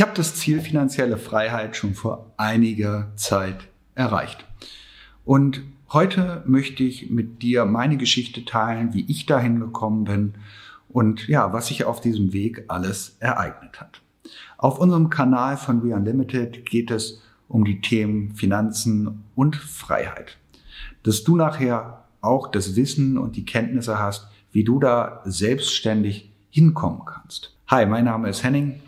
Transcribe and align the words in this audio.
Ich 0.00 0.02
habe 0.02 0.16
das 0.16 0.34
Ziel 0.34 0.62
finanzielle 0.62 1.18
Freiheit 1.18 1.76
schon 1.76 1.92
vor 1.92 2.32
einiger 2.38 3.12
Zeit 3.16 3.68
erreicht. 3.94 4.46
Und 5.26 5.60
heute 5.92 6.42
möchte 6.46 6.82
ich 6.82 7.10
mit 7.10 7.42
dir 7.42 7.66
meine 7.66 7.98
Geschichte 7.98 8.46
teilen, 8.46 8.94
wie 8.94 9.04
ich 9.08 9.26
dahin 9.26 9.60
gekommen 9.60 10.04
bin 10.04 10.34
und 10.88 11.28
ja, 11.28 11.52
was 11.52 11.66
sich 11.66 11.84
auf 11.84 12.00
diesem 12.00 12.32
Weg 12.32 12.64
alles 12.68 13.18
ereignet 13.20 13.78
hat. 13.78 14.00
Auf 14.56 14.78
unserem 14.78 15.10
Kanal 15.10 15.58
von 15.58 15.84
We 15.84 15.94
Unlimited 15.94 16.64
geht 16.64 16.90
es 16.90 17.20
um 17.46 17.66
die 17.66 17.82
Themen 17.82 18.34
Finanzen 18.34 19.24
und 19.34 19.54
Freiheit. 19.54 20.38
Dass 21.02 21.24
du 21.24 21.36
nachher 21.36 22.04
auch 22.22 22.50
das 22.50 22.74
Wissen 22.74 23.18
und 23.18 23.36
die 23.36 23.44
Kenntnisse 23.44 23.98
hast, 23.98 24.28
wie 24.50 24.64
du 24.64 24.78
da 24.78 25.20
selbstständig 25.26 26.32
hinkommen 26.48 27.02
kannst. 27.04 27.54
Hi, 27.66 27.84
mein 27.84 28.06
Name 28.06 28.30
ist 28.30 28.42
Henning 28.42 28.80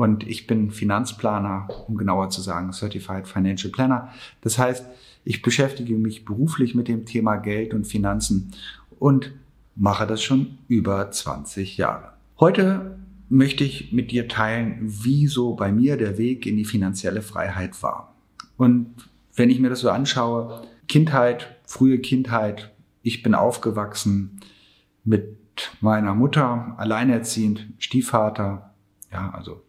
und 0.00 0.26
ich 0.26 0.46
bin 0.46 0.70
Finanzplaner, 0.70 1.68
um 1.86 1.98
genauer 1.98 2.30
zu 2.30 2.40
sagen, 2.40 2.72
Certified 2.72 3.28
Financial 3.28 3.70
Planner. 3.70 4.08
Das 4.40 4.58
heißt, 4.58 4.86
ich 5.24 5.42
beschäftige 5.42 5.98
mich 5.98 6.24
beruflich 6.24 6.74
mit 6.74 6.88
dem 6.88 7.04
Thema 7.04 7.36
Geld 7.36 7.74
und 7.74 7.86
Finanzen 7.86 8.52
und 8.98 9.30
mache 9.76 10.06
das 10.06 10.22
schon 10.22 10.56
über 10.68 11.10
20 11.10 11.76
Jahre. 11.76 12.14
Heute 12.38 12.98
möchte 13.28 13.62
ich 13.62 13.92
mit 13.92 14.10
dir 14.10 14.26
teilen, 14.26 14.78
wie 14.80 15.26
so 15.26 15.52
bei 15.54 15.70
mir 15.70 15.98
der 15.98 16.16
Weg 16.16 16.46
in 16.46 16.56
die 16.56 16.64
finanzielle 16.64 17.20
Freiheit 17.20 17.82
war. 17.82 18.14
Und 18.56 18.94
wenn 19.34 19.50
ich 19.50 19.60
mir 19.60 19.68
das 19.68 19.80
so 19.80 19.90
anschaue, 19.90 20.62
Kindheit, 20.88 21.58
frühe 21.66 21.98
Kindheit, 21.98 22.72
ich 23.02 23.22
bin 23.22 23.34
aufgewachsen 23.34 24.40
mit 25.04 25.36
meiner 25.82 26.14
Mutter, 26.14 26.74
alleinerziehend, 26.78 27.66
Stiefvater, 27.76 28.72
ja, 29.12 29.28
also 29.34 29.60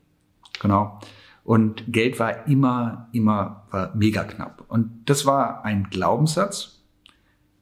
genau. 0.61 0.99
Und 1.43 1.91
Geld 1.91 2.19
war 2.19 2.47
immer, 2.47 3.09
immer, 3.11 3.63
war 3.71 3.93
mega 3.95 4.23
knapp. 4.23 4.63
Und 4.67 5.09
das 5.09 5.25
war 5.25 5.65
ein 5.65 5.87
Glaubenssatz, 5.89 6.83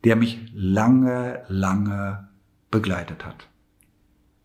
der 0.03 0.15
mich 0.15 0.39
lange, 0.53 1.43
lange 1.47 2.27
begleitet 2.69 3.25
hat, 3.25 3.47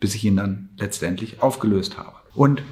bis 0.00 0.14
ich 0.14 0.24
ihn 0.24 0.36
dann 0.36 0.70
letztendlich 0.76 1.42
aufgelöst 1.42 1.98
habe. 1.98 2.14
Und 2.34 2.62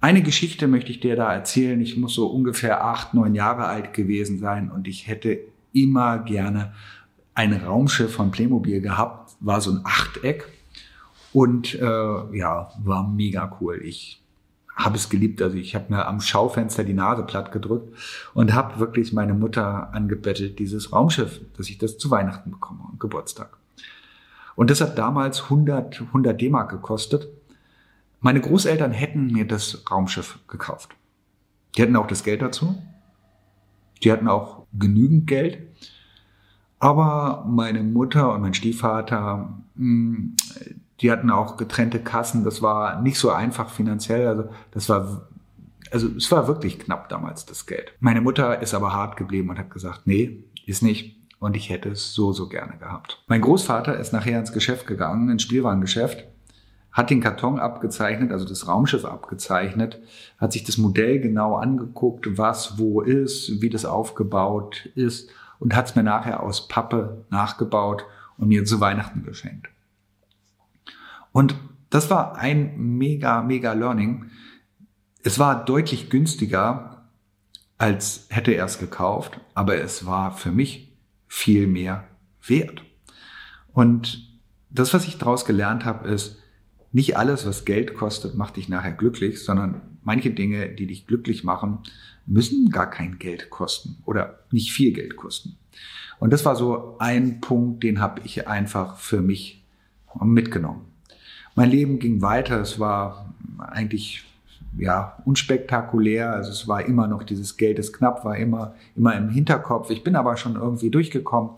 eine 0.00 0.22
Geschichte 0.22 0.66
möchte 0.66 0.90
ich 0.90 1.00
dir 1.00 1.14
da 1.14 1.32
erzählen. 1.32 1.80
Ich 1.80 1.96
muss 1.96 2.14
so 2.14 2.26
ungefähr 2.26 2.84
acht, 2.84 3.14
neun 3.14 3.34
Jahre 3.34 3.66
alt 3.66 3.94
gewesen 3.94 4.40
sein 4.40 4.70
und 4.70 4.88
ich 4.88 5.06
hätte 5.06 5.38
immer 5.72 6.18
gerne 6.18 6.74
ein 7.34 7.52
Raumschiff 7.54 8.12
von 8.12 8.30
Playmobil 8.30 8.80
gehabt, 8.80 9.36
war 9.40 9.60
so 9.60 9.70
ein 9.70 9.80
Achteck 9.84 10.48
und 11.32 11.74
äh, 11.74 12.36
ja, 12.36 12.70
war 12.82 13.08
mega 13.08 13.56
cool. 13.60 13.80
Ich 13.82 14.21
habe 14.74 14.96
es 14.96 15.08
geliebt. 15.08 15.42
Also 15.42 15.56
ich 15.56 15.74
habe 15.74 15.92
mir 15.92 16.06
am 16.06 16.20
Schaufenster 16.20 16.84
die 16.84 16.94
Nase 16.94 17.22
platt 17.24 17.52
gedrückt 17.52 17.94
und 18.34 18.54
habe 18.54 18.78
wirklich 18.80 19.12
meine 19.12 19.34
Mutter 19.34 19.92
angebettelt, 19.92 20.58
dieses 20.58 20.92
Raumschiff, 20.92 21.40
dass 21.56 21.68
ich 21.68 21.78
das 21.78 21.98
zu 21.98 22.10
Weihnachten 22.10 22.50
bekomme 22.50 22.84
und 22.90 23.00
Geburtstag. 23.00 23.56
Und 24.54 24.70
das 24.70 24.80
hat 24.80 24.98
damals 24.98 25.44
100, 25.44 26.00
100 26.00 26.40
D-Mark 26.40 26.70
gekostet. 26.70 27.28
Meine 28.20 28.40
Großeltern 28.40 28.92
hätten 28.92 29.26
mir 29.28 29.46
das 29.46 29.84
Raumschiff 29.90 30.38
gekauft. 30.46 30.90
Die 31.76 31.82
hatten 31.82 31.96
auch 31.96 32.06
das 32.06 32.22
Geld 32.22 32.42
dazu. 32.42 32.80
Die 34.02 34.12
hatten 34.12 34.28
auch 34.28 34.66
genügend 34.72 35.26
Geld. 35.26 35.58
Aber 36.78 37.44
meine 37.48 37.82
Mutter 37.82 38.32
und 38.34 38.42
mein 38.42 38.54
Stiefvater, 38.54 39.56
hm, 39.76 40.34
die 41.02 41.10
hatten 41.10 41.30
auch 41.30 41.56
getrennte 41.56 41.98
Kassen. 41.98 42.44
Das 42.44 42.62
war 42.62 43.02
nicht 43.02 43.18
so 43.18 43.30
einfach 43.30 43.68
finanziell. 43.68 44.26
Also 44.26 44.44
das 44.70 44.88
war, 44.88 45.28
also 45.90 46.08
es 46.16 46.30
war 46.30 46.46
wirklich 46.46 46.78
knapp 46.78 47.08
damals 47.08 47.44
das 47.44 47.66
Geld. 47.66 47.92
Meine 48.00 48.20
Mutter 48.20 48.62
ist 48.62 48.72
aber 48.72 48.92
hart 48.92 49.16
geblieben 49.16 49.50
und 49.50 49.58
hat 49.58 49.70
gesagt, 49.70 50.02
nee, 50.06 50.44
ist 50.66 50.82
nicht. 50.82 51.16
Und 51.40 51.56
ich 51.56 51.70
hätte 51.70 51.88
es 51.88 52.14
so, 52.14 52.32
so 52.32 52.48
gerne 52.48 52.78
gehabt. 52.78 53.20
Mein 53.26 53.40
Großvater 53.40 53.98
ist 53.98 54.12
nachher 54.12 54.38
ins 54.38 54.52
Geschäft 54.52 54.86
gegangen, 54.86 55.28
ins 55.28 55.42
Spielwarengeschäft, 55.42 56.24
hat 56.92 57.10
den 57.10 57.20
Karton 57.20 57.58
abgezeichnet, 57.58 58.30
also 58.30 58.46
das 58.46 58.68
Raumschiff 58.68 59.04
abgezeichnet, 59.04 60.00
hat 60.38 60.52
sich 60.52 60.62
das 60.62 60.78
Modell 60.78 61.18
genau 61.18 61.56
angeguckt, 61.56 62.38
was 62.38 62.78
wo 62.78 63.00
ist, 63.00 63.60
wie 63.60 63.70
das 63.70 63.84
aufgebaut 63.84 64.88
ist 64.94 65.30
und 65.58 65.74
hat 65.74 65.86
es 65.88 65.96
mir 65.96 66.04
nachher 66.04 66.44
aus 66.44 66.68
Pappe 66.68 67.24
nachgebaut 67.30 68.04
und 68.36 68.48
mir 68.48 68.64
zu 68.64 68.78
Weihnachten 68.80 69.24
geschenkt. 69.24 69.71
Und 71.32 71.56
das 71.90 72.10
war 72.10 72.36
ein 72.36 72.96
mega, 72.96 73.42
mega 73.42 73.72
Learning. 73.72 74.30
Es 75.22 75.38
war 75.38 75.64
deutlich 75.64 76.10
günstiger, 76.10 77.08
als 77.78 78.26
hätte 78.30 78.52
er 78.52 78.66
es 78.66 78.78
gekauft, 78.78 79.40
aber 79.54 79.76
es 79.76 80.06
war 80.06 80.36
für 80.36 80.52
mich 80.52 80.96
viel 81.26 81.66
mehr 81.66 82.04
wert. 82.46 82.84
Und 83.72 84.28
das, 84.70 84.94
was 84.94 85.06
ich 85.06 85.18
daraus 85.18 85.44
gelernt 85.44 85.84
habe, 85.84 86.08
ist, 86.08 86.38
nicht 86.92 87.16
alles, 87.16 87.46
was 87.46 87.64
Geld 87.64 87.94
kostet, 87.94 88.34
macht 88.34 88.56
dich 88.56 88.68
nachher 88.68 88.92
glücklich, 88.92 89.42
sondern 89.42 89.80
manche 90.02 90.30
Dinge, 90.30 90.68
die 90.68 90.86
dich 90.86 91.06
glücklich 91.06 91.42
machen, 91.42 91.78
müssen 92.26 92.70
gar 92.70 92.90
kein 92.90 93.18
Geld 93.18 93.50
kosten 93.50 94.02
oder 94.04 94.40
nicht 94.50 94.72
viel 94.72 94.92
Geld 94.92 95.16
kosten. 95.16 95.56
Und 96.20 96.32
das 96.32 96.44
war 96.44 96.54
so 96.54 96.96
ein 96.98 97.40
Punkt, 97.40 97.82
den 97.82 98.00
habe 98.00 98.20
ich 98.24 98.46
einfach 98.46 98.98
für 98.98 99.22
mich 99.22 99.64
mitgenommen. 100.20 100.91
Mein 101.54 101.70
Leben 101.70 101.98
ging 101.98 102.22
weiter. 102.22 102.60
Es 102.60 102.78
war 102.78 103.32
eigentlich 103.58 104.24
ja 104.78 105.16
unspektakulär. 105.24 106.32
Also 106.32 106.50
es 106.50 106.66
war 106.68 106.84
immer 106.84 107.06
noch 107.06 107.22
dieses 107.22 107.56
Geld 107.56 107.78
ist 107.78 107.92
knapp, 107.92 108.24
war 108.24 108.36
immer 108.36 108.74
immer 108.96 109.16
im 109.16 109.28
Hinterkopf. 109.28 109.90
Ich 109.90 110.02
bin 110.02 110.16
aber 110.16 110.36
schon 110.36 110.56
irgendwie 110.56 110.90
durchgekommen 110.90 111.50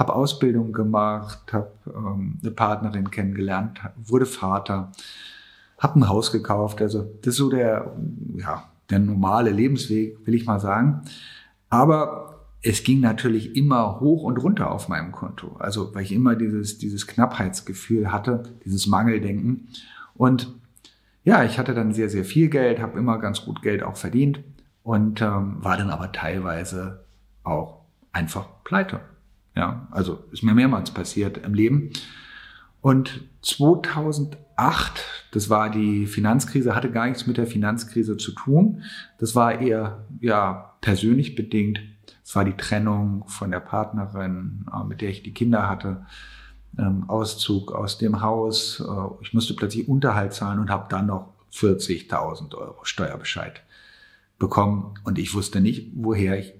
habe 0.00 0.14
Ausbildung 0.14 0.72
gemacht, 0.72 1.52
habe 1.52 1.70
ähm, 1.94 2.38
eine 2.40 2.50
Partnerin 2.50 3.10
kennengelernt, 3.10 3.80
wurde 4.02 4.24
Vater, 4.24 4.90
habe 5.78 6.00
ein 6.00 6.08
Haus 6.08 6.32
gekauft. 6.32 6.80
Also 6.80 7.02
das 7.20 7.34
ist 7.34 7.36
so 7.36 7.50
der, 7.50 7.94
ja, 8.34 8.64
der 8.88 8.98
normale 8.98 9.50
Lebensweg, 9.50 10.26
will 10.26 10.34
ich 10.34 10.46
mal 10.46 10.58
sagen. 10.58 11.02
Aber 11.68 12.29
es 12.62 12.84
ging 12.84 13.00
natürlich 13.00 13.56
immer 13.56 14.00
hoch 14.00 14.22
und 14.22 14.36
runter 14.38 14.70
auf 14.70 14.88
meinem 14.88 15.12
Konto. 15.12 15.56
Also 15.58 15.94
weil 15.94 16.02
ich 16.02 16.12
immer 16.12 16.36
dieses, 16.36 16.78
dieses 16.78 17.06
Knappheitsgefühl 17.06 18.12
hatte, 18.12 18.42
dieses 18.64 18.86
Mangeldenken. 18.86 19.68
Und 20.14 20.52
ja, 21.24 21.44
ich 21.44 21.58
hatte 21.58 21.74
dann 21.74 21.92
sehr, 21.92 22.10
sehr 22.10 22.24
viel 22.24 22.48
Geld, 22.48 22.80
habe 22.80 22.98
immer 22.98 23.18
ganz 23.18 23.44
gut 23.44 23.62
Geld 23.62 23.82
auch 23.82 23.96
verdient 23.96 24.40
und 24.82 25.22
ähm, 25.22 25.56
war 25.60 25.76
dann 25.76 25.90
aber 25.90 26.12
teilweise 26.12 27.04
auch 27.44 27.80
einfach 28.12 28.46
pleite. 28.64 29.00
Ja, 29.56 29.88
also 29.90 30.24
ist 30.30 30.42
mir 30.42 30.54
mehrmals 30.54 30.90
passiert 30.90 31.38
im 31.38 31.54
Leben. 31.54 31.90
Und 32.80 33.22
2008, 33.42 35.04
das 35.32 35.50
war 35.50 35.70
die 35.70 36.06
Finanzkrise, 36.06 36.74
hatte 36.74 36.90
gar 36.90 37.06
nichts 37.06 37.26
mit 37.26 37.36
der 37.36 37.46
Finanzkrise 37.46 38.16
zu 38.16 38.32
tun. 38.32 38.82
Das 39.18 39.34
war 39.34 39.60
eher 39.60 40.06
ja 40.20 40.74
persönlich 40.80 41.34
bedingt. 41.34 41.80
Es 42.30 42.36
war 42.36 42.44
die 42.44 42.56
Trennung 42.56 43.24
von 43.26 43.50
der 43.50 43.58
Partnerin, 43.58 44.64
äh, 44.72 44.84
mit 44.84 45.00
der 45.00 45.08
ich 45.08 45.24
die 45.24 45.34
Kinder 45.34 45.68
hatte. 45.68 46.06
Ähm, 46.78 47.10
Auszug 47.10 47.72
aus 47.72 47.98
dem 47.98 48.20
Haus. 48.22 48.78
Äh, 48.78 49.24
ich 49.24 49.34
musste 49.34 49.54
plötzlich 49.54 49.88
Unterhalt 49.88 50.32
zahlen 50.32 50.60
und 50.60 50.70
habe 50.70 50.86
dann 50.88 51.06
noch 51.06 51.32
40.000 51.52 52.54
Euro 52.54 52.84
Steuerbescheid 52.84 53.62
bekommen. 54.38 54.94
Und 55.02 55.18
ich 55.18 55.34
wusste 55.34 55.60
nicht, 55.60 55.90
woher 55.96 56.38
ich 56.38 56.54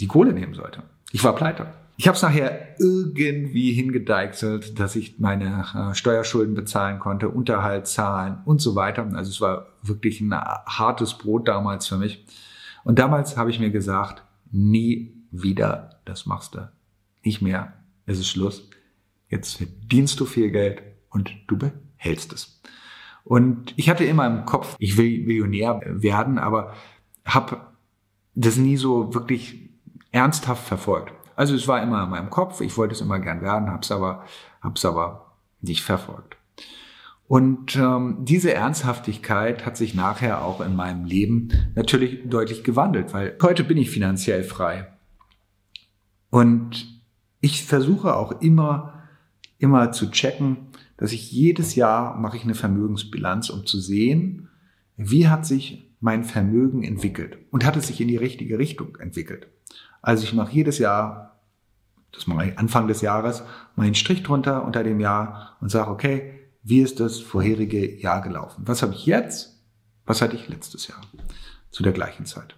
die 0.00 0.08
Kohle 0.08 0.32
nehmen 0.32 0.54
sollte. 0.54 0.82
Ich 1.12 1.22
war 1.22 1.36
pleite. 1.36 1.68
Ich 1.96 2.08
habe 2.08 2.16
es 2.16 2.22
nachher 2.22 2.74
irgendwie 2.80 3.74
hingedeichselt, 3.74 4.80
dass 4.80 4.96
ich 4.96 5.20
meine 5.20 5.66
äh, 5.72 5.94
Steuerschulden 5.94 6.56
bezahlen 6.56 6.98
konnte, 6.98 7.28
Unterhalt 7.28 7.86
zahlen 7.86 8.38
und 8.44 8.60
so 8.60 8.74
weiter. 8.74 9.08
Also 9.14 9.30
es 9.30 9.40
war 9.40 9.68
wirklich 9.82 10.20
ein 10.20 10.34
hartes 10.34 11.14
Brot 11.14 11.46
damals 11.46 11.86
für 11.86 11.96
mich. 11.96 12.26
Und 12.82 12.98
damals 12.98 13.36
habe 13.36 13.50
ich 13.50 13.60
mir 13.60 13.70
gesagt, 13.70 14.24
nie 14.56 15.14
wieder, 15.30 16.00
das 16.04 16.26
machst 16.26 16.54
du. 16.54 16.70
Nicht 17.22 17.42
mehr. 17.42 17.74
Es 18.06 18.18
ist 18.18 18.28
Schluss. 18.28 18.70
Jetzt 19.28 19.56
verdienst 19.56 20.18
du 20.20 20.24
viel 20.24 20.50
Geld 20.50 20.82
und 21.10 21.30
du 21.48 21.58
behältst 21.58 22.32
es. 22.32 22.60
Und 23.24 23.74
ich 23.76 23.90
hatte 23.90 24.04
immer 24.04 24.26
im 24.26 24.44
Kopf, 24.44 24.76
ich 24.78 24.96
will 24.96 25.26
Millionär 25.26 25.80
werden, 25.84 26.38
aber 26.38 26.74
habe 27.24 27.60
das 28.34 28.56
nie 28.56 28.76
so 28.76 29.14
wirklich 29.14 29.70
ernsthaft 30.12 30.64
verfolgt. 30.66 31.12
Also 31.34 31.54
es 31.54 31.66
war 31.66 31.82
immer 31.82 32.04
in 32.04 32.10
meinem 32.10 32.30
Kopf, 32.30 32.60
ich 32.60 32.76
wollte 32.76 32.94
es 32.94 33.00
immer 33.00 33.18
gern 33.18 33.42
werden, 33.42 33.70
hab's 33.70 33.90
aber, 33.90 34.24
hab's 34.60 34.84
aber 34.84 35.34
nicht 35.60 35.82
verfolgt. 35.82 36.36
Und 37.28 37.74
ähm, 37.74 38.18
diese 38.20 38.54
Ernsthaftigkeit 38.54 39.66
hat 39.66 39.76
sich 39.76 39.94
nachher 39.94 40.44
auch 40.44 40.60
in 40.60 40.76
meinem 40.76 41.04
Leben 41.04 41.48
natürlich 41.74 42.20
deutlich 42.28 42.62
gewandelt, 42.62 43.12
weil 43.12 43.36
heute 43.42 43.64
bin 43.64 43.78
ich 43.78 43.90
finanziell 43.90 44.44
frei. 44.44 44.86
Und 46.30 47.02
ich 47.40 47.64
versuche 47.64 48.14
auch 48.14 48.40
immer, 48.40 49.02
immer 49.58 49.90
zu 49.90 50.10
checken, 50.10 50.68
dass 50.96 51.12
ich 51.12 51.32
jedes 51.32 51.74
Jahr 51.74 52.16
mache 52.16 52.36
ich 52.36 52.44
eine 52.44 52.54
Vermögensbilanz, 52.54 53.50
um 53.50 53.66
zu 53.66 53.80
sehen, 53.80 54.48
wie 54.96 55.28
hat 55.28 55.44
sich 55.46 55.92
mein 56.00 56.24
Vermögen 56.24 56.84
entwickelt 56.84 57.38
und 57.50 57.64
hat 57.64 57.76
es 57.76 57.88
sich 57.88 58.00
in 58.00 58.08
die 58.08 58.16
richtige 58.16 58.58
Richtung 58.58 58.96
entwickelt. 58.96 59.48
Also 60.00 60.24
ich 60.24 60.32
mache 60.32 60.52
jedes 60.52 60.78
Jahr, 60.78 61.40
das 62.12 62.26
mache 62.26 62.50
ich 62.50 62.58
Anfang 62.58 62.86
des 62.86 63.00
Jahres, 63.00 63.42
meinen 63.74 63.94
Strich 63.94 64.22
drunter 64.22 64.64
unter 64.64 64.84
dem 64.84 65.00
Jahr 65.00 65.56
und 65.60 65.70
sage, 65.70 65.90
okay, 65.90 66.45
wie 66.68 66.80
ist 66.80 66.98
das 66.98 67.20
vorherige 67.20 68.00
Jahr 68.00 68.20
gelaufen? 68.22 68.62
Was 68.66 68.82
habe 68.82 68.92
ich 68.92 69.06
jetzt? 69.06 69.62
Was 70.04 70.20
hatte 70.20 70.34
ich 70.34 70.48
letztes 70.48 70.88
Jahr 70.88 71.00
zu 71.70 71.84
der 71.84 71.92
gleichen 71.92 72.26
Zeit? 72.26 72.56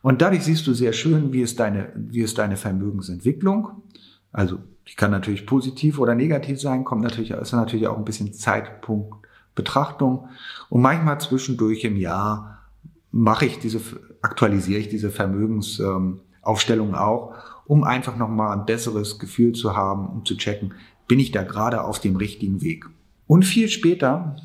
Und 0.00 0.22
dadurch 0.22 0.44
siehst 0.44 0.64
du 0.68 0.74
sehr 0.74 0.92
schön, 0.92 1.32
wie 1.32 1.42
ist 1.42 1.58
deine, 1.58 1.92
wie 1.96 2.20
ist 2.20 2.38
deine 2.38 2.56
Vermögensentwicklung. 2.56 3.82
Also, 4.30 4.60
die 4.86 4.94
kann 4.94 5.10
natürlich 5.10 5.44
positiv 5.44 5.98
oder 5.98 6.14
negativ 6.14 6.60
sein, 6.60 6.84
kommt 6.84 7.02
natürlich, 7.02 7.32
ist 7.32 7.52
natürlich 7.52 7.88
auch 7.88 7.98
ein 7.98 8.04
bisschen 8.04 8.32
Zeitpunktbetrachtung. 8.32 10.28
Und 10.68 10.80
manchmal 10.80 11.20
zwischendurch 11.20 11.82
im 11.82 11.96
Jahr 11.96 12.62
mache 13.10 13.46
ich 13.46 13.58
diese, 13.58 13.80
aktualisiere 14.22 14.78
ich 14.78 14.88
diese 14.88 15.10
Vermögensaufstellung 15.10 16.88
ähm, 16.90 16.94
auch, 16.94 17.34
um 17.66 17.82
einfach 17.82 18.16
nochmal 18.16 18.56
ein 18.56 18.66
besseres 18.66 19.18
Gefühl 19.18 19.52
zu 19.52 19.76
haben, 19.76 20.06
um 20.06 20.24
zu 20.24 20.36
checken, 20.36 20.74
bin 21.08 21.18
ich 21.18 21.32
da 21.32 21.42
gerade 21.42 21.82
auf 21.82 21.98
dem 21.98 22.14
richtigen 22.14 22.62
Weg. 22.62 22.86
Und 23.32 23.46
viel 23.46 23.70
später 23.70 24.36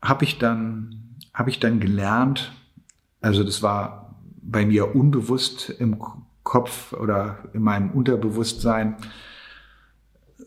habe 0.00 0.24
ich 0.24 0.38
dann, 0.38 1.18
habe 1.34 1.50
ich 1.50 1.60
dann 1.60 1.80
gelernt, 1.80 2.50
also 3.20 3.44
das 3.44 3.62
war 3.62 4.18
bei 4.40 4.64
mir 4.64 4.96
unbewusst 4.96 5.68
im 5.68 5.98
Kopf 6.42 6.94
oder 6.94 7.50
in 7.52 7.60
meinem 7.60 7.90
Unterbewusstsein 7.90 8.96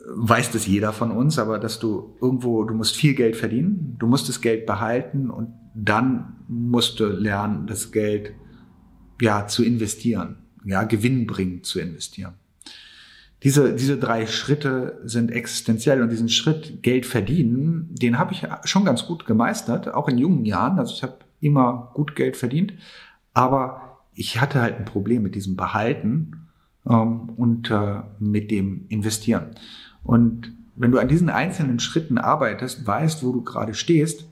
weiß 0.08 0.50
das 0.50 0.66
jeder 0.66 0.94
von 0.94 1.12
uns, 1.12 1.38
aber 1.38 1.60
dass 1.60 1.78
du 1.78 2.18
irgendwo, 2.20 2.64
du 2.64 2.74
musst 2.74 2.96
viel 2.96 3.14
Geld 3.14 3.36
verdienen, 3.36 3.98
du 4.00 4.08
musst 4.08 4.30
das 4.30 4.42
Geld 4.42 4.66
behalten 4.66 5.30
und 5.30 5.54
dann 5.76 6.38
musst 6.48 7.00
du 7.00 7.06
lernen, 7.06 7.68
das 7.68 7.92
Geld 7.92 8.34
ja 9.22 9.46
zu 9.46 9.64
investieren, 9.64 10.38
ja 10.64 10.86
gewinnbringend 10.86 11.68
zu 11.68 11.80
investieren. 11.80 12.34
Diese, 13.46 13.76
diese 13.76 14.00
drei 14.00 14.26
Schritte 14.26 15.00
sind 15.04 15.32
existenziell 15.32 16.02
und 16.02 16.10
diesen 16.10 16.30
Schritt 16.30 16.82
Geld 16.82 17.06
verdienen, 17.06 17.90
den 17.92 18.18
habe 18.18 18.34
ich 18.34 18.48
schon 18.64 18.86
ganz 18.86 19.06
gut 19.06 19.28
gemeistert, 19.28 19.94
auch 19.94 20.10
in 20.10 20.18
jungen 20.18 20.46
Jahren. 20.46 20.80
Also 20.80 20.96
ich 20.96 21.04
habe 21.04 21.20
immer 21.42 21.92
gut 21.94 22.16
Geld 22.16 22.38
verdient, 22.38 22.74
aber 23.36 24.00
ich 24.16 24.42
hatte 24.42 24.62
halt 24.62 24.80
ein 24.80 24.86
Problem 24.86 25.22
mit 25.22 25.36
diesem 25.36 25.56
Behalten 25.56 26.48
ähm, 26.90 27.30
und 27.38 27.70
äh, 27.70 28.02
mit 28.18 28.50
dem 28.50 28.88
Investieren. 28.90 29.52
Und 30.04 30.52
wenn 30.76 30.92
du 30.92 30.98
an 30.98 31.08
diesen 31.08 31.30
einzelnen 31.30 31.80
Schritten 31.80 32.18
arbeitest, 32.18 32.88
weißt, 32.88 33.24
wo 33.24 33.32
du 33.32 33.44
gerade 33.44 33.76
stehst, 33.76 34.26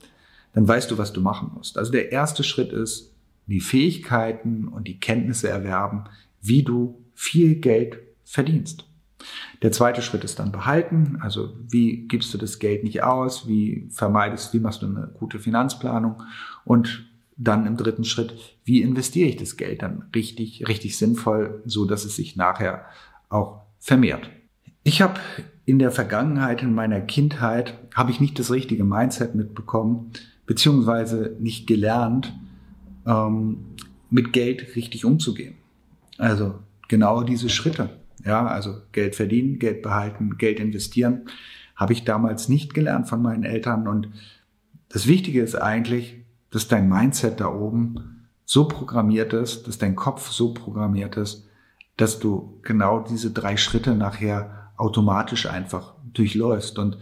dann 0.53 0.67
weißt 0.67 0.89
du, 0.89 0.97
was 0.97 1.13
du 1.13 1.21
machen 1.21 1.51
musst. 1.53 1.77
Also 1.77 1.91
der 1.91 2.11
erste 2.11 2.43
Schritt 2.43 2.71
ist, 2.71 3.13
die 3.45 3.61
Fähigkeiten 3.61 4.67
und 4.67 4.87
die 4.87 4.99
Kenntnisse 4.99 5.49
erwerben, 5.49 6.05
wie 6.41 6.63
du 6.63 6.99
viel 7.13 7.57
Geld 7.57 7.99
verdienst. 8.25 8.87
Der 9.61 9.71
zweite 9.71 10.01
Schritt 10.01 10.23
ist 10.23 10.39
dann 10.39 10.51
behalten. 10.51 11.17
Also 11.21 11.53
wie 11.69 12.07
gibst 12.07 12.33
du 12.33 12.37
das 12.37 12.59
Geld 12.59 12.83
nicht 12.83 13.03
aus? 13.03 13.47
Wie 13.47 13.87
vermeidest, 13.91 14.53
wie 14.53 14.59
machst 14.59 14.81
du 14.81 14.87
eine 14.87 15.09
gute 15.13 15.39
Finanzplanung? 15.39 16.21
Und 16.65 17.05
dann 17.37 17.65
im 17.65 17.77
dritten 17.77 18.03
Schritt, 18.03 18.33
wie 18.63 18.81
investiere 18.81 19.29
ich 19.29 19.37
das 19.37 19.57
Geld 19.57 19.81
dann 19.81 20.05
richtig, 20.15 20.67
richtig 20.67 20.97
sinnvoll, 20.97 21.61
so 21.65 21.85
dass 21.85 22.05
es 22.05 22.15
sich 22.15 22.35
nachher 22.35 22.85
auch 23.29 23.61
vermehrt. 23.79 24.29
Ich 24.83 25.01
habe 25.01 25.19
in 25.65 25.79
der 25.79 25.91
Vergangenheit, 25.91 26.61
in 26.61 26.73
meiner 26.73 27.01
Kindheit, 27.01 27.79
habe 27.95 28.11
ich 28.11 28.19
nicht 28.19 28.37
das 28.37 28.51
richtige 28.51 28.83
Mindset 28.83 29.33
mitbekommen, 29.33 30.11
beziehungsweise 30.45 31.35
nicht 31.39 31.67
gelernt, 31.67 32.33
ähm, 33.05 33.65
mit 34.09 34.33
Geld 34.33 34.75
richtig 34.75 35.05
umzugehen. 35.05 35.55
Also 36.17 36.59
genau 36.87 37.23
diese 37.23 37.49
Schritte. 37.49 37.89
Ja, 38.25 38.45
also 38.47 38.81
Geld 38.91 39.15
verdienen, 39.15 39.59
Geld 39.59 39.81
behalten, 39.81 40.37
Geld 40.37 40.59
investieren, 40.59 41.25
habe 41.75 41.93
ich 41.93 42.05
damals 42.05 42.49
nicht 42.49 42.73
gelernt 42.73 43.07
von 43.07 43.21
meinen 43.21 43.43
Eltern. 43.43 43.87
Und 43.87 44.09
das 44.89 45.07
Wichtige 45.07 45.41
ist 45.41 45.55
eigentlich, 45.55 46.23
dass 46.51 46.67
dein 46.67 46.87
Mindset 46.87 47.39
da 47.39 47.47
oben 47.47 48.27
so 48.45 48.67
programmiert 48.67 49.33
ist, 49.33 49.67
dass 49.67 49.77
dein 49.77 49.95
Kopf 49.95 50.29
so 50.29 50.53
programmiert 50.53 51.17
ist, 51.17 51.47
dass 51.97 52.19
du 52.19 52.59
genau 52.61 52.99
diese 53.01 53.31
drei 53.31 53.57
Schritte 53.57 53.95
nachher 53.95 54.71
automatisch 54.77 55.47
einfach 55.47 55.93
durchläufst 56.13 56.77
und 56.79 56.97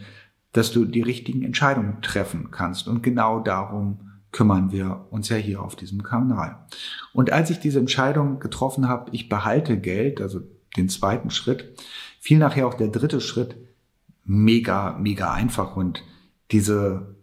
dass 0.54 0.72
du 0.72 0.86
die 0.86 1.02
richtigen 1.02 1.44
Entscheidungen 1.44 2.02
treffen 2.02 2.52
kannst. 2.52 2.88
Und 2.88 3.02
genau 3.04 3.40
darum 3.40 4.12
kümmern 4.32 4.72
wir 4.72 5.08
uns 5.10 5.30
ja 5.30 5.38
hier 5.38 5.62
auf 5.62 5.76
diesem 5.76 6.04
Kanal. 6.04 6.66
Und 7.14 7.32
als 7.32 7.50
ich 7.50 7.60
diese 7.60 7.80
Entscheidung 7.80 8.40
getroffen 8.40 8.88
habe, 8.88 9.12
ich 9.12 9.30
behalte 9.30 9.78
Geld, 9.78 10.22
also 10.22 10.42
den 10.78 10.90
zweiten 10.90 11.30
Schritt, 11.30 11.78
fiel 12.20 12.38
nachher 12.38 12.68
auch 12.68 12.74
der 12.74 12.90
dritte 12.90 13.22
Schritt 13.22 13.56
mega, 14.24 14.98
mega 15.00 15.34
einfach. 15.34 15.76
Und 15.76 16.04
diese 16.52 17.16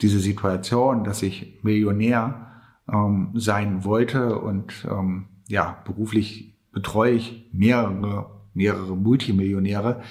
diese 0.00 0.20
Situation, 0.20 1.04
dass 1.04 1.22
ich 1.22 1.60
Millionär 1.62 2.50
ähm, 2.92 3.30
sein 3.34 3.84
wollte 3.84 4.38
und 4.38 4.86
ähm, 4.90 5.26
ja, 5.48 5.82
beruflich 5.84 6.56
betreue 6.72 7.12
ich 7.12 7.48
mehrere, 7.52 8.42
mehrere 8.52 8.96
Multimillionäre, 8.96 10.02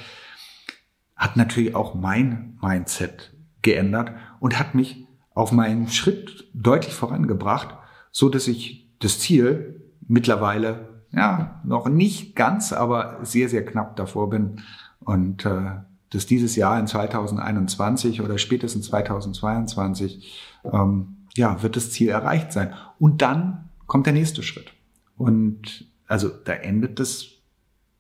hat 1.16 1.38
natürlich 1.38 1.76
auch 1.76 1.94
mein 1.96 2.58
Mindset 2.62 3.34
geändert 3.62 4.12
und 4.40 4.58
hat 4.60 4.76
mich 4.76 5.06
auf 5.36 5.52
meinen 5.52 5.88
Schritt 5.88 6.50
deutlich 6.54 6.94
vorangebracht, 6.94 7.76
so 8.12 8.30
dass 8.30 8.48
ich 8.48 8.90
das 9.00 9.20
Ziel 9.20 9.92
mittlerweile 10.08 10.93
ja 11.14 11.62
noch 11.64 11.88
nicht 11.88 12.36
ganz, 12.36 12.74
aber 12.74 13.20
sehr 13.24 13.50
sehr 13.50 13.66
knapp 13.66 13.96
davor 13.96 14.30
bin 14.30 14.62
und 15.00 15.46
äh, 15.46 15.72
dass 16.14 16.28
dieses 16.28 16.56
Jahr 16.56 16.80
in 16.80 16.86
2021 16.86 18.22
oder 18.22 18.38
spätestens 18.38 18.86
2022 18.88 20.32
ähm, 20.72 21.16
ja, 21.36 21.64
wird 21.64 21.76
das 21.76 21.92
Ziel 21.92 22.10
erreicht 22.10 22.52
sein. 22.52 22.74
Und 23.00 23.22
dann 23.24 23.70
kommt 23.88 24.06
der 24.06 24.14
nächste 24.14 24.44
Schritt. 24.44 24.74
Und 25.18 25.88
also 26.08 26.30
da 26.30 26.54
endet 26.54 27.00
das, 27.00 27.28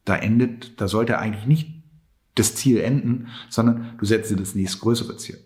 da 0.05 0.15
endet, 0.15 0.79
da 0.79 0.87
sollte 0.87 1.17
eigentlich 1.17 1.47
nicht 1.47 1.83
das 2.35 2.55
Ziel 2.55 2.79
enden, 2.79 3.27
sondern 3.49 3.95
du 3.97 4.05
setzt 4.05 4.31
dir 4.31 4.37
das 4.37 4.55
nächstgrößere 4.55 5.17
Ziel. 5.17 5.39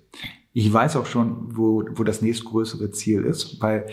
Ich 0.54 0.72
weiß 0.72 0.96
auch 0.98 1.06
schon, 1.06 1.56
wo, 1.56 1.84
wo 1.94 2.04
das 2.04 2.22
nächstgrößere 2.22 2.92
Ziel 2.92 3.24
ist, 3.24 3.62
weil 3.62 3.88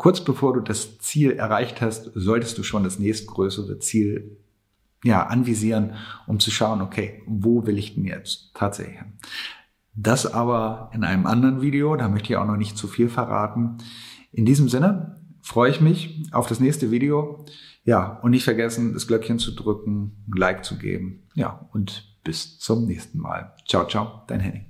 kurz 0.00 0.24
bevor 0.24 0.54
du 0.54 0.60
das 0.60 0.98
Ziel 1.00 1.32
erreicht 1.32 1.82
hast, 1.82 2.10
solltest 2.14 2.56
du 2.56 2.62
schon 2.62 2.84
das 2.84 2.98
nächstgrößere 2.98 3.80
Ziel 3.80 4.38
ja, 5.04 5.26
anvisieren, 5.26 5.92
um 6.26 6.40
zu 6.40 6.50
schauen, 6.50 6.80
okay, 6.80 7.22
wo 7.26 7.66
will 7.66 7.76
ich 7.76 7.96
denn 7.96 8.06
jetzt 8.06 8.52
tatsächlich 8.54 8.96
hin? 8.96 9.12
Das 9.94 10.24
aber 10.24 10.90
in 10.94 11.04
einem 11.04 11.26
anderen 11.26 11.60
Video, 11.60 11.96
da 11.96 12.08
möchte 12.08 12.32
ich 12.32 12.38
auch 12.38 12.46
noch 12.46 12.56
nicht 12.56 12.78
zu 12.78 12.88
viel 12.88 13.10
verraten. 13.10 13.76
In 14.32 14.46
diesem 14.46 14.70
Sinne 14.70 15.20
freue 15.42 15.70
ich 15.70 15.82
mich 15.82 16.22
auf 16.32 16.46
das 16.46 16.60
nächste 16.60 16.90
Video. 16.90 17.44
Ja, 17.84 18.20
und 18.22 18.30
nicht 18.30 18.44
vergessen, 18.44 18.94
das 18.94 19.06
Glöckchen 19.06 19.38
zu 19.38 19.54
drücken, 19.54 20.24
ein 20.26 20.32
Like 20.34 20.64
zu 20.64 20.78
geben. 20.78 21.24
Ja, 21.34 21.68
und 21.74 22.18
bis 22.24 22.58
zum 22.58 22.86
nächsten 22.86 23.18
Mal. 23.18 23.54
Ciao, 23.68 23.86
ciao, 23.86 24.22
dein 24.28 24.40
Henning. 24.40 24.64